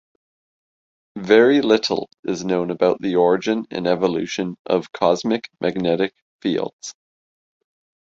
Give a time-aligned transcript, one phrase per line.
[1.19, 6.95] Very little is known about the origin and evolution of cosmic magnetic fields.